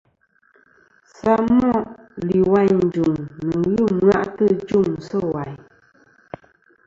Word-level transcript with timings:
Samoʼ 1.15 1.79
lìwàyn 2.29 2.73
î 2.81 2.83
jùŋ 2.93 3.11
nɨ̀ 3.45 3.55
ghɨ 3.75 3.83
ɨmwaʼtɨ 3.91 4.43
ɨ 4.53 4.55
jûŋ 4.67 4.87
sɨ̂ 5.07 5.19
wàyn. 5.33 5.57